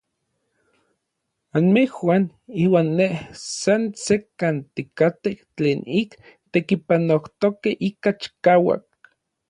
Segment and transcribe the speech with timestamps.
[1.59, 2.23] Anmejuan
[2.63, 3.13] iuan nej
[3.61, 8.83] san sekkan tikatej tlen ik titekipanojtokej ika chikauak.